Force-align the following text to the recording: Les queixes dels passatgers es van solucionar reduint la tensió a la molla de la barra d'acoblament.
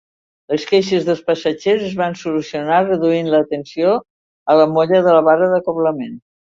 Les 0.53 0.63
queixes 0.69 1.05
dels 1.09 1.21
passatgers 1.27 1.85
es 1.91 1.93
van 2.01 2.17
solucionar 2.23 2.81
reduint 2.89 3.31
la 3.37 3.45
tensió 3.55 3.95
a 4.55 4.61
la 4.63 4.69
molla 4.77 5.07
de 5.11 5.19
la 5.19 5.27
barra 5.33 5.55
d'acoblament. 5.57 6.23